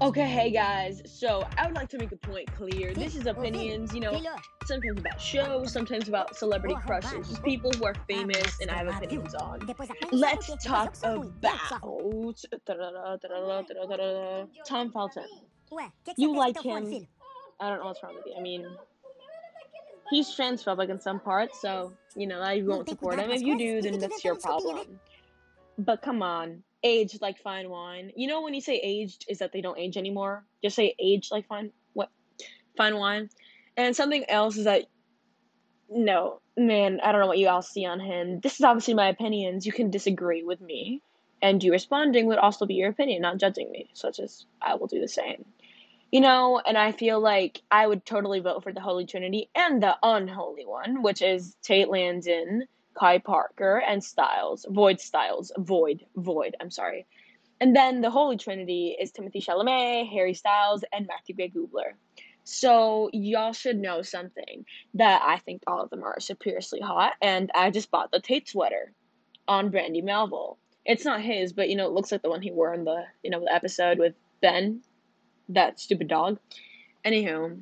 Okay, 0.00 0.26
hey 0.26 0.50
guys. 0.50 1.02
So 1.06 1.46
I 1.58 1.66
would 1.66 1.74
like 1.74 1.88
to 1.90 1.98
make 1.98 2.12
a 2.12 2.16
point 2.16 2.52
clear. 2.56 2.94
This 2.94 3.14
is 3.16 3.26
opinions, 3.26 3.92
you 3.94 4.00
know, 4.00 4.12
sometimes 4.64 5.00
about 5.00 5.20
shows, 5.20 5.72
sometimes 5.72 6.08
about 6.08 6.36
celebrity 6.36 6.76
crushes, 6.86 7.28
just 7.28 7.42
people 7.42 7.72
who 7.72 7.84
are 7.84 7.94
famous 8.08 8.60
and 8.60 8.70
I 8.70 8.76
have 8.76 8.88
opinions 9.02 9.34
on. 9.34 9.60
Let's 10.12 10.46
talk 10.62 10.94
about 11.02 11.70
Tom 14.66 14.92
Felton. 14.92 15.24
You 16.16 16.36
like 16.36 16.60
him? 16.62 16.84
I 17.60 17.68
don't 17.68 17.78
know 17.80 17.86
what's 17.86 18.02
wrong 18.02 18.14
with 18.14 18.26
you. 18.26 18.34
I 18.38 18.40
mean, 18.40 18.66
he's 20.10 20.28
transphobic 20.28 20.90
in 20.90 21.00
some 21.00 21.18
parts, 21.20 21.60
so 21.60 21.92
you 22.14 22.26
know 22.26 22.40
I 22.40 22.62
won't 22.62 22.88
support 22.88 23.18
him. 23.18 23.30
If 23.30 23.42
you 23.42 23.58
do, 23.58 23.82
then 23.82 23.98
that's 23.98 24.22
your 24.24 24.36
problem. 24.36 25.00
But 25.76 26.02
come 26.02 26.22
on, 26.22 26.62
aged 26.82 27.20
like 27.20 27.38
fine 27.38 27.68
wine. 27.68 28.12
You 28.16 28.28
know 28.28 28.42
when 28.42 28.54
you 28.54 28.60
say 28.60 28.76
aged 28.76 29.26
is 29.28 29.38
that 29.38 29.52
they 29.52 29.60
don't 29.60 29.78
age 29.78 29.96
anymore. 29.96 30.44
Just 30.62 30.76
say 30.76 30.94
aged 30.98 31.32
like 31.32 31.46
fine 31.46 31.72
what 31.92 32.10
fine 32.76 32.96
wine. 32.96 33.30
And 33.76 33.96
something 33.96 34.24
else 34.28 34.56
is 34.56 34.64
that 34.64 34.84
no, 35.88 36.40
man, 36.56 37.00
I 37.02 37.12
don't 37.12 37.20
know 37.20 37.26
what 37.26 37.38
you 37.38 37.48
all 37.48 37.62
see 37.62 37.84
on 37.84 38.00
him. 38.00 38.40
This 38.40 38.54
is 38.54 38.62
obviously 38.62 38.94
my 38.94 39.08
opinions. 39.08 39.66
You 39.66 39.72
can 39.72 39.90
disagree 39.90 40.42
with 40.42 40.60
me. 40.60 41.02
And 41.42 41.62
you 41.62 41.72
responding 41.72 42.26
would 42.26 42.38
also 42.38 42.64
be 42.64 42.74
your 42.74 42.88
opinion, 42.88 43.20
not 43.20 43.38
judging 43.38 43.70
me, 43.70 43.90
such 43.92 44.18
as 44.18 44.46
I 44.62 44.76
will 44.76 44.86
do 44.86 45.00
the 45.00 45.08
same. 45.08 45.44
You 46.10 46.20
know, 46.20 46.60
and 46.64 46.78
I 46.78 46.92
feel 46.92 47.20
like 47.20 47.60
I 47.70 47.86
would 47.86 48.06
totally 48.06 48.40
vote 48.40 48.62
for 48.62 48.72
the 48.72 48.80
Holy 48.80 49.04
Trinity 49.04 49.50
and 49.54 49.82
the 49.82 49.96
unholy 50.02 50.64
one, 50.64 51.02
which 51.02 51.20
is 51.20 51.54
Tate 51.62 51.88
Langdon, 51.88 52.66
Kai 52.94 53.18
Parker, 53.18 53.82
and 53.86 54.02
Stiles. 54.02 54.66
Void 54.68 55.00
Stiles. 55.00 55.52
Void. 55.56 56.04
Void. 56.16 56.56
I'm 56.60 56.70
sorry. 56.70 57.06
And 57.60 57.74
then 57.74 58.00
the 58.00 58.10
Holy 58.10 58.36
Trinity 58.36 58.96
is 59.00 59.12
Timothée 59.12 59.44
Chalamet, 59.44 60.10
Harry 60.10 60.34
Styles, 60.34 60.84
and 60.92 61.06
Matthew 61.06 61.36
Gubler. 61.36 61.94
So 62.44 63.08
y'all 63.12 63.52
should 63.52 63.78
know 63.78 64.02
something 64.02 64.66
that 64.94 65.22
I 65.24 65.38
think 65.38 65.62
all 65.66 65.80
of 65.80 65.90
them 65.90 66.04
are 66.04 66.18
seriously 66.20 66.80
hot, 66.80 67.14
and 67.22 67.50
I 67.54 67.70
just 67.70 67.90
bought 67.90 68.12
the 68.12 68.20
Tate 68.20 68.48
sweater 68.48 68.92
on 69.48 69.70
Brandy 69.70 70.02
Melville. 70.02 70.58
It's 70.84 71.04
not 71.04 71.22
his, 71.22 71.54
but 71.54 71.70
you 71.70 71.76
know, 71.76 71.86
it 71.86 71.92
looks 71.92 72.12
like 72.12 72.22
the 72.22 72.28
one 72.28 72.42
he 72.42 72.50
wore 72.50 72.74
in 72.74 72.84
the 72.84 73.04
you 73.22 73.30
know 73.30 73.40
the 73.40 73.52
episode 73.52 73.98
with 73.98 74.14
Ben 74.42 74.82
that 75.48 75.80
stupid 75.80 76.08
dog. 76.08 76.38
Anywho, 77.04 77.60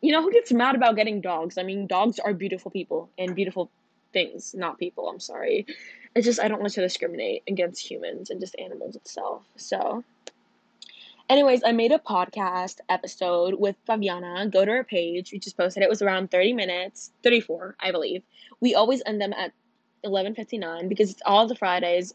you 0.00 0.12
know 0.12 0.22
who 0.22 0.32
gets 0.32 0.52
mad 0.52 0.74
about 0.74 0.96
getting 0.96 1.20
dogs? 1.20 1.56
I 1.56 1.62
mean, 1.62 1.86
dogs 1.86 2.18
are 2.18 2.34
beautiful 2.34 2.70
people 2.70 3.10
and 3.16 3.36
beautiful 3.36 3.70
things, 4.14 4.54
not 4.54 4.78
people. 4.78 5.10
I'm 5.10 5.20
sorry. 5.20 5.66
It's 6.14 6.24
just 6.24 6.40
I 6.40 6.48
don't 6.48 6.60
want 6.60 6.72
to 6.72 6.80
discriminate 6.80 7.42
against 7.46 7.86
humans 7.86 8.30
and 8.30 8.40
just 8.40 8.56
animals 8.58 8.96
itself. 8.96 9.42
So, 9.56 10.02
anyways, 11.28 11.62
I 11.62 11.72
made 11.72 11.92
a 11.92 11.98
podcast 11.98 12.78
episode 12.88 13.54
with 13.58 13.76
Fabiana. 13.86 14.50
Go 14.50 14.64
to 14.64 14.70
her 14.70 14.84
page. 14.84 15.32
We 15.32 15.38
just 15.38 15.58
posted 15.58 15.82
it. 15.82 15.86
It 15.86 15.90
was 15.90 16.00
around 16.00 16.30
30 16.30 16.54
minutes, 16.54 17.10
34, 17.22 17.76
I 17.80 17.90
believe. 17.90 18.22
We 18.60 18.74
always 18.74 19.02
end 19.04 19.20
them 19.20 19.34
at 19.34 19.52
11:59 20.06 20.88
because 20.88 21.10
it's 21.10 21.22
all 21.26 21.46
the 21.46 21.56
Fridays 21.56 22.14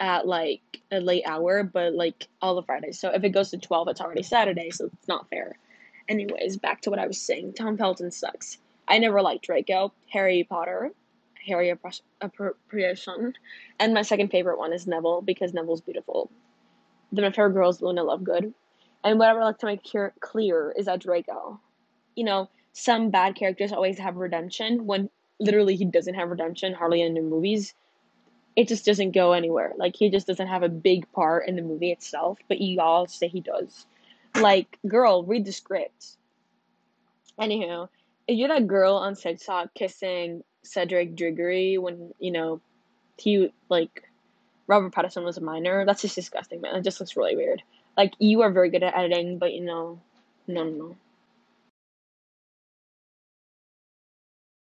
at 0.00 0.26
like 0.26 0.80
a 0.90 0.98
late 0.98 1.24
hour, 1.26 1.62
but 1.62 1.94
like 1.94 2.26
all 2.40 2.56
the 2.56 2.62
Fridays. 2.62 2.98
So 2.98 3.10
if 3.10 3.22
it 3.22 3.30
goes 3.30 3.50
to 3.50 3.58
12, 3.58 3.88
it's 3.88 4.00
already 4.00 4.22
Saturday, 4.22 4.70
so 4.70 4.86
it's 4.86 5.08
not 5.08 5.28
fair. 5.30 5.56
Anyways, 6.08 6.56
back 6.56 6.80
to 6.82 6.90
what 6.90 6.98
I 6.98 7.06
was 7.06 7.20
saying. 7.20 7.52
Tom 7.52 7.76
Felton 7.76 8.10
sucks. 8.10 8.58
I 8.88 8.98
never 8.98 9.22
liked 9.22 9.44
Draco, 9.44 9.92
Harry 10.10 10.44
Potter, 10.44 10.90
Harry 11.46 11.74
Appropriation, 12.20 13.34
and 13.78 13.94
my 13.94 14.02
second 14.02 14.28
favorite 14.30 14.58
one 14.58 14.72
is 14.72 14.86
Neville 14.86 15.22
because 15.22 15.52
Neville's 15.52 15.80
beautiful. 15.80 16.30
Then 17.10 17.24
my 17.24 17.30
favorite 17.30 17.52
girl 17.52 17.70
is 17.70 17.82
Luna 17.82 18.02
Lovegood. 18.02 18.52
And 19.04 19.18
what 19.18 19.28
I 19.28 19.32
would 19.32 19.40
like 19.40 19.58
to 19.58 19.66
make 19.66 19.90
clear 20.20 20.72
is 20.76 20.86
that 20.86 21.00
Draco, 21.00 21.60
you 22.14 22.24
know, 22.24 22.48
some 22.72 23.10
bad 23.10 23.34
characters 23.34 23.72
always 23.72 23.98
have 23.98 24.16
redemption 24.16 24.86
when 24.86 25.10
literally 25.40 25.76
he 25.76 25.84
doesn't 25.84 26.14
have 26.14 26.30
redemption 26.30 26.72
hardly 26.72 27.02
in 27.02 27.14
the 27.14 27.20
movies 27.20 27.74
it 28.56 28.68
just 28.68 28.84
doesn't 28.84 29.12
go 29.12 29.32
anywhere. 29.32 29.72
Like 29.76 29.96
he 29.96 30.10
just 30.10 30.26
doesn't 30.26 30.46
have 30.46 30.62
a 30.62 30.68
big 30.68 31.10
part 31.12 31.48
in 31.48 31.56
the 31.56 31.62
movie 31.62 31.90
itself, 31.90 32.38
but 32.48 32.60
you 32.60 32.80
all 32.80 33.06
say 33.06 33.28
he 33.28 33.40
does. 33.40 33.86
Like, 34.38 34.78
girl, 34.86 35.24
read 35.24 35.44
the 35.44 35.52
script. 35.52 36.16
Anywho, 37.40 37.88
you're 38.28 38.48
that 38.48 38.66
girl 38.66 38.94
on 38.94 39.14
TikTok 39.14 39.74
kissing 39.74 40.44
Cedric 40.62 41.16
Diggory 41.16 41.78
when, 41.78 42.12
you 42.18 42.30
know, 42.30 42.60
he 43.18 43.52
like 43.68 44.08
Robert 44.66 44.92
Pattinson 44.92 45.24
was 45.24 45.36
a 45.38 45.40
minor, 45.42 45.84
that's 45.84 46.02
just 46.02 46.14
disgusting, 46.14 46.60
man. 46.60 46.76
It 46.76 46.84
just 46.84 47.00
looks 47.00 47.16
really 47.16 47.36
weird. 47.36 47.62
Like 47.96 48.14
you 48.18 48.42
are 48.42 48.50
very 48.50 48.70
good 48.70 48.82
at 48.82 48.96
editing, 48.96 49.38
but 49.38 49.52
you 49.52 49.62
know, 49.62 50.00
no 50.46 50.64
no 50.64 50.70
no. 50.70 50.96